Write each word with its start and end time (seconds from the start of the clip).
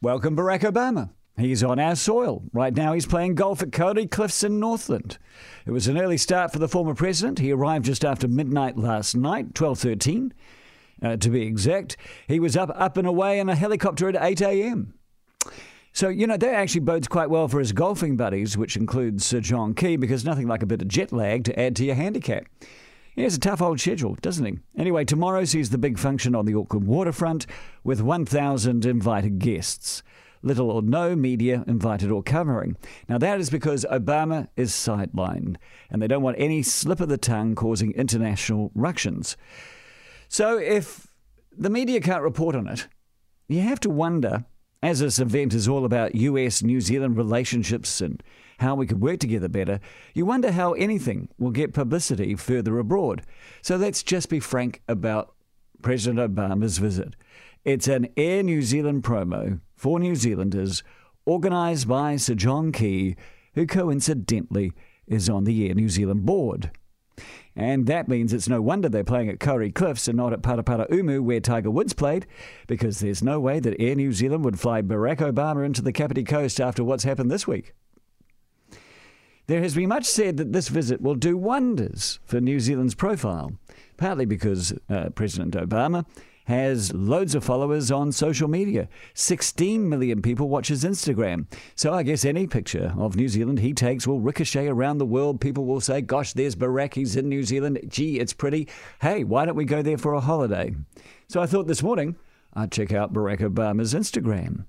Welcome, 0.00 0.36
Barack 0.36 0.60
Obama. 0.60 1.10
He's 1.36 1.64
on 1.64 1.80
our 1.80 1.96
soil. 1.96 2.44
Right 2.52 2.72
now, 2.72 2.92
he's 2.92 3.04
playing 3.04 3.34
golf 3.34 3.62
at 3.62 3.72
Kauri 3.72 4.06
Cliffs 4.06 4.44
in 4.44 4.60
Northland. 4.60 5.18
It 5.66 5.72
was 5.72 5.88
an 5.88 5.98
early 5.98 6.16
start 6.16 6.52
for 6.52 6.60
the 6.60 6.68
former 6.68 6.94
president. 6.94 7.40
He 7.40 7.50
arrived 7.50 7.84
just 7.84 8.04
after 8.04 8.28
midnight 8.28 8.76
last 8.76 9.16
night, 9.16 9.54
12.13 9.54 10.30
uh, 11.02 11.16
to 11.16 11.30
be 11.30 11.42
exact. 11.42 11.96
He 12.28 12.38
was 12.38 12.56
up, 12.56 12.70
up 12.76 12.96
and 12.96 13.08
away 13.08 13.40
in 13.40 13.48
a 13.48 13.56
helicopter 13.56 14.08
at 14.08 14.16
8 14.20 14.40
a.m. 14.40 14.94
So, 15.92 16.08
you 16.08 16.28
know, 16.28 16.36
that 16.36 16.54
actually 16.54 16.82
bodes 16.82 17.08
quite 17.08 17.28
well 17.28 17.48
for 17.48 17.58
his 17.58 17.72
golfing 17.72 18.16
buddies, 18.16 18.56
which 18.56 18.76
includes 18.76 19.24
Sir 19.24 19.40
John 19.40 19.74
Key, 19.74 19.96
because 19.96 20.24
nothing 20.24 20.46
like 20.46 20.62
a 20.62 20.66
bit 20.66 20.80
of 20.80 20.86
jet 20.86 21.12
lag 21.12 21.42
to 21.42 21.58
add 21.58 21.74
to 21.74 21.84
your 21.84 21.96
handicap. 21.96 22.44
He 23.18 23.24
has 23.24 23.34
a 23.34 23.40
tough 23.40 23.60
old 23.60 23.80
schedule, 23.80 24.16
doesn't 24.22 24.44
he? 24.44 24.58
Anyway, 24.76 25.04
tomorrow 25.04 25.44
sees 25.44 25.70
the 25.70 25.76
big 25.76 25.98
function 25.98 26.36
on 26.36 26.46
the 26.46 26.54
Auckland 26.54 26.86
waterfront 26.86 27.48
with 27.82 28.00
1,000 28.00 28.86
invited 28.86 29.40
guests. 29.40 30.04
Little 30.40 30.70
or 30.70 30.82
no 30.82 31.16
media 31.16 31.64
invited 31.66 32.12
or 32.12 32.22
covering. 32.22 32.76
Now, 33.08 33.18
that 33.18 33.40
is 33.40 33.50
because 33.50 33.84
Obama 33.90 34.46
is 34.56 34.70
sidelined, 34.70 35.56
and 35.90 36.00
they 36.00 36.06
don't 36.06 36.22
want 36.22 36.36
any 36.38 36.62
slip 36.62 37.00
of 37.00 37.08
the 37.08 37.18
tongue 37.18 37.56
causing 37.56 37.90
international 37.94 38.70
ructions. 38.76 39.36
So, 40.28 40.56
if 40.56 41.08
the 41.50 41.70
media 41.70 42.00
can't 42.00 42.22
report 42.22 42.54
on 42.54 42.68
it, 42.68 42.86
you 43.48 43.62
have 43.62 43.80
to 43.80 43.90
wonder, 43.90 44.44
as 44.80 45.00
this 45.00 45.18
event 45.18 45.54
is 45.54 45.66
all 45.66 45.84
about 45.84 46.14
US 46.14 46.62
New 46.62 46.80
Zealand 46.80 47.16
relationships 47.16 48.00
and 48.00 48.22
how 48.58 48.74
we 48.74 48.86
could 48.86 49.00
work 49.00 49.18
together 49.18 49.48
better, 49.48 49.80
you 50.14 50.24
wonder 50.26 50.52
how 50.52 50.72
anything 50.74 51.28
will 51.38 51.50
get 51.50 51.72
publicity 51.72 52.34
further 52.34 52.78
abroad. 52.78 53.22
So 53.62 53.76
let's 53.76 54.02
just 54.02 54.28
be 54.28 54.40
frank 54.40 54.82
about 54.88 55.34
President 55.82 56.18
Obama's 56.18 56.78
visit. 56.78 57.14
It's 57.64 57.88
an 57.88 58.08
Air 58.16 58.42
New 58.42 58.62
Zealand 58.62 59.02
promo 59.02 59.60
for 59.76 59.98
New 59.98 60.16
Zealanders, 60.16 60.82
organised 61.26 61.88
by 61.88 62.16
Sir 62.16 62.34
John 62.34 62.72
Key, 62.72 63.16
who 63.54 63.66
coincidentally 63.66 64.72
is 65.06 65.28
on 65.28 65.44
the 65.44 65.68
Air 65.68 65.74
New 65.74 65.88
Zealand 65.88 66.26
board. 66.26 66.70
And 67.56 67.86
that 67.86 68.08
means 68.08 68.32
it's 68.32 68.48
no 68.48 68.62
wonder 68.62 68.88
they're 68.88 69.02
playing 69.02 69.28
at 69.28 69.40
Kauri 69.40 69.72
Cliffs 69.72 70.06
and 70.06 70.16
not 70.16 70.32
at 70.32 70.42
Paraparaumu 70.42 71.20
where 71.20 71.40
Tiger 71.40 71.70
Woods 71.70 71.92
played, 71.92 72.26
because 72.68 73.00
there's 73.00 73.22
no 73.22 73.40
way 73.40 73.58
that 73.58 73.80
Air 73.80 73.96
New 73.96 74.12
Zealand 74.12 74.44
would 74.44 74.60
fly 74.60 74.80
Barack 74.80 75.16
Obama 75.16 75.66
into 75.66 75.82
the 75.82 75.92
Kapiti 75.92 76.22
Coast 76.22 76.60
after 76.60 76.84
what's 76.84 77.04
happened 77.04 77.30
this 77.30 77.48
week. 77.48 77.74
There 79.48 79.62
has 79.62 79.74
been 79.74 79.88
much 79.88 80.04
said 80.04 80.36
that 80.36 80.52
this 80.52 80.68
visit 80.68 81.00
will 81.00 81.14
do 81.14 81.34
wonders 81.34 82.20
for 82.26 82.38
New 82.38 82.60
Zealand's 82.60 82.94
profile, 82.94 83.52
partly 83.96 84.26
because 84.26 84.74
uh, 84.90 85.08
President 85.14 85.54
Obama 85.54 86.04
has 86.44 86.92
loads 86.92 87.34
of 87.34 87.44
followers 87.44 87.90
on 87.90 88.12
social 88.12 88.46
media. 88.46 88.90
16 89.14 89.88
million 89.88 90.20
people 90.20 90.50
watch 90.50 90.68
his 90.68 90.84
Instagram. 90.84 91.46
So 91.76 91.94
I 91.94 92.02
guess 92.02 92.26
any 92.26 92.46
picture 92.46 92.92
of 92.98 93.16
New 93.16 93.28
Zealand 93.28 93.60
he 93.60 93.72
takes 93.72 94.06
will 94.06 94.20
ricochet 94.20 94.68
around 94.68 94.98
the 94.98 95.06
world. 95.06 95.40
People 95.40 95.64
will 95.64 95.80
say, 95.80 96.02
gosh, 96.02 96.34
there's 96.34 96.54
Barack, 96.54 96.92
he's 96.92 97.16
in 97.16 97.30
New 97.30 97.42
Zealand. 97.42 97.80
Gee, 97.88 98.20
it's 98.20 98.34
pretty. 98.34 98.68
Hey, 99.00 99.24
why 99.24 99.46
don't 99.46 99.56
we 99.56 99.64
go 99.64 99.80
there 99.80 99.96
for 99.96 100.12
a 100.12 100.20
holiday? 100.20 100.74
So 101.26 101.40
I 101.40 101.46
thought 101.46 101.66
this 101.66 101.82
morning 101.82 102.16
I'd 102.52 102.70
check 102.70 102.92
out 102.92 103.14
Barack 103.14 103.40
Obama's 103.40 103.94
Instagram. 103.94 104.66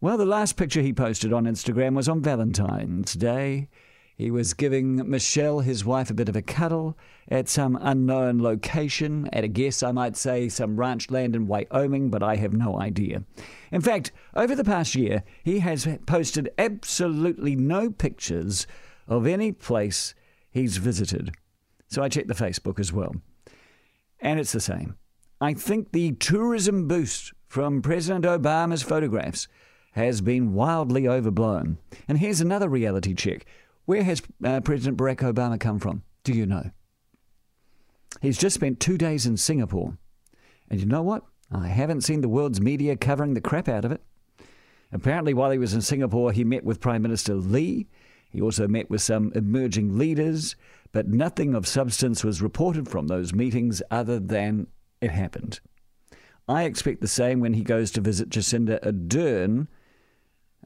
Well, 0.00 0.18
the 0.18 0.26
last 0.26 0.56
picture 0.56 0.82
he 0.82 0.92
posted 0.92 1.32
on 1.32 1.44
Instagram 1.44 1.94
was 1.94 2.08
on 2.08 2.20
Valentine's 2.20 3.14
Day. 3.14 3.68
He 4.16 4.30
was 4.30 4.54
giving 4.54 5.08
Michelle, 5.08 5.60
his 5.60 5.84
wife, 5.84 6.10
a 6.10 6.14
bit 6.14 6.28
of 6.28 6.36
a 6.36 6.42
cuddle 6.42 6.96
at 7.28 7.48
some 7.48 7.78
unknown 7.80 8.40
location. 8.40 9.28
At 9.32 9.44
a 9.44 9.48
guess, 9.48 9.82
I 9.82 9.92
might 9.92 10.16
say 10.16 10.48
some 10.48 10.76
ranch 10.76 11.10
land 11.10 11.34
in 11.34 11.46
Wyoming, 11.46 12.10
but 12.10 12.22
I 12.22 12.36
have 12.36 12.52
no 12.52 12.78
idea. 12.78 13.24
In 13.72 13.80
fact, 13.80 14.12
over 14.34 14.54
the 14.54 14.62
past 14.62 14.94
year, 14.94 15.24
he 15.42 15.60
has 15.60 15.88
posted 16.06 16.50
absolutely 16.58 17.56
no 17.56 17.90
pictures 17.90 18.66
of 19.08 19.26
any 19.26 19.52
place 19.52 20.14
he's 20.50 20.76
visited. 20.76 21.32
So 21.88 22.02
I 22.02 22.08
checked 22.08 22.28
the 22.28 22.34
Facebook 22.34 22.78
as 22.78 22.92
well. 22.92 23.14
And 24.20 24.38
it's 24.38 24.52
the 24.52 24.60
same. 24.60 24.96
I 25.40 25.54
think 25.54 25.92
the 25.92 26.12
tourism 26.12 26.86
boost 26.88 27.32
from 27.48 27.82
President 27.82 28.24
Obama's 28.24 28.82
photographs 28.82 29.48
has 29.94 30.20
been 30.20 30.54
wildly 30.54 31.06
overblown. 31.06 31.78
And 32.08 32.18
here's 32.18 32.40
another 32.40 32.68
reality 32.68 33.14
check. 33.14 33.46
Where 33.84 34.02
has 34.02 34.22
uh, 34.44 34.60
President 34.60 34.98
Barack 34.98 35.18
Obama 35.18 35.58
come 35.58 35.78
from? 35.78 36.02
Do 36.24 36.32
you 36.32 36.46
know? 36.46 36.70
He's 38.20 38.38
just 38.38 38.54
spent 38.54 38.80
two 38.80 38.98
days 38.98 39.24
in 39.24 39.36
Singapore. 39.36 39.96
And 40.68 40.80
you 40.80 40.86
know 40.86 41.02
what? 41.02 41.24
I 41.52 41.68
haven't 41.68 42.00
seen 42.00 42.22
the 42.22 42.28
world's 42.28 42.60
media 42.60 42.96
covering 42.96 43.34
the 43.34 43.40
crap 43.40 43.68
out 43.68 43.84
of 43.84 43.92
it. 43.92 44.02
Apparently, 44.92 45.32
while 45.32 45.50
he 45.50 45.58
was 45.58 45.74
in 45.74 45.80
Singapore, 45.80 46.32
he 46.32 46.42
met 46.42 46.64
with 46.64 46.80
Prime 46.80 47.02
Minister 47.02 47.34
Lee. 47.34 47.86
He 48.30 48.40
also 48.40 48.66
met 48.66 48.90
with 48.90 49.00
some 49.02 49.30
emerging 49.36 49.96
leaders, 49.96 50.56
but 50.90 51.06
nothing 51.06 51.54
of 51.54 51.68
substance 51.68 52.24
was 52.24 52.42
reported 52.42 52.88
from 52.88 53.06
those 53.06 53.32
meetings 53.32 53.80
other 53.92 54.18
than 54.18 54.66
it 55.00 55.10
happened. 55.10 55.60
I 56.48 56.64
expect 56.64 57.00
the 57.00 57.08
same 57.08 57.38
when 57.38 57.54
he 57.54 57.62
goes 57.62 57.92
to 57.92 58.00
visit 58.00 58.28
Jacinda 58.28 58.80
Ardern 58.84 59.68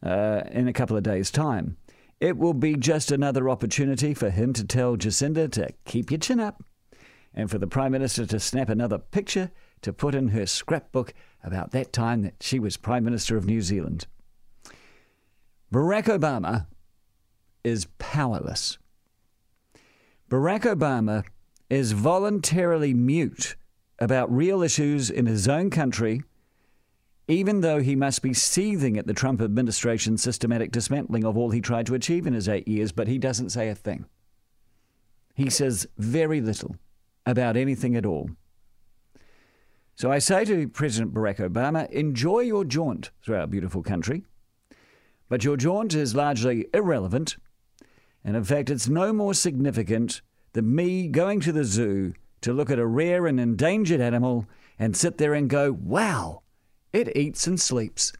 uh, 0.02 0.42
in 0.50 0.68
a 0.68 0.72
couple 0.72 0.96
of 0.96 1.02
days' 1.02 1.30
time. 1.30 1.76
It 2.20 2.36
will 2.36 2.54
be 2.54 2.76
just 2.76 3.12
another 3.12 3.48
opportunity 3.48 4.12
for 4.12 4.30
him 4.30 4.52
to 4.54 4.64
tell 4.64 4.96
Jacinda 4.96 5.50
to 5.52 5.68
keep 5.84 6.10
your 6.10 6.18
chin 6.18 6.40
up 6.40 6.62
and 7.32 7.50
for 7.50 7.58
the 7.58 7.66
Prime 7.66 7.92
Minister 7.92 8.26
to 8.26 8.40
snap 8.40 8.68
another 8.68 8.98
picture 8.98 9.50
to 9.82 9.92
put 9.92 10.14
in 10.14 10.28
her 10.28 10.46
scrapbook 10.46 11.14
about 11.44 11.70
that 11.70 11.92
time 11.92 12.22
that 12.22 12.34
she 12.40 12.58
was 12.58 12.76
Prime 12.76 13.04
Minister 13.04 13.36
of 13.36 13.46
New 13.46 13.62
Zealand. 13.62 14.06
Barack 15.72 16.04
Obama 16.04 16.66
is 17.62 17.86
powerless. 17.98 18.78
Barack 20.28 20.62
Obama 20.62 21.24
is 21.70 21.92
voluntarily 21.92 22.94
mute 22.94 23.54
about 23.98 24.34
real 24.34 24.62
issues 24.62 25.10
in 25.10 25.26
his 25.26 25.46
own 25.46 25.70
country 25.70 26.22
even 27.28 27.60
though 27.60 27.80
he 27.80 27.94
must 27.94 28.22
be 28.22 28.32
seething 28.32 28.96
at 28.96 29.06
the 29.06 29.12
Trump 29.12 29.42
administration's 29.42 30.22
systematic 30.22 30.72
dismantling 30.72 31.24
of 31.24 31.36
all 31.36 31.50
he 31.50 31.60
tried 31.60 31.86
to 31.86 31.94
achieve 31.94 32.26
in 32.26 32.32
his 32.32 32.48
eight 32.48 32.66
years, 32.66 32.90
but 32.90 33.06
he 33.06 33.18
doesn't 33.18 33.50
say 33.50 33.68
a 33.68 33.74
thing. 33.74 34.06
He 35.34 35.50
says 35.50 35.86
very 35.98 36.40
little 36.40 36.76
about 37.26 37.56
anything 37.56 37.94
at 37.94 38.06
all. 38.06 38.30
So 39.94 40.10
I 40.10 40.20
say 40.20 40.44
to 40.46 40.68
President 40.68 41.12
Barack 41.12 41.36
Obama, 41.36 41.90
enjoy 41.90 42.40
your 42.40 42.64
jaunt 42.64 43.10
through 43.22 43.36
our 43.36 43.46
beautiful 43.46 43.82
country. 43.82 44.24
But 45.28 45.44
your 45.44 45.58
jaunt 45.58 45.92
is 45.92 46.14
largely 46.14 46.66
irrelevant, 46.72 47.36
and 48.24 48.36
in 48.36 48.44
fact, 48.44 48.70
it's 48.70 48.88
no 48.88 49.12
more 49.12 49.34
significant 49.34 50.22
than 50.54 50.74
me 50.74 51.08
going 51.08 51.40
to 51.40 51.52
the 51.52 51.64
zoo 51.64 52.14
to 52.40 52.54
look 52.54 52.70
at 52.70 52.78
a 52.78 52.86
rare 52.86 53.26
and 53.26 53.38
endangered 53.38 54.00
animal 54.00 54.46
and 54.78 54.96
sit 54.96 55.18
there 55.18 55.34
and 55.34 55.50
go, 55.50 55.72
wow, 55.72 56.42
it 56.98 57.16
eats 57.16 57.46
and 57.46 57.60
sleeps. 57.60 58.12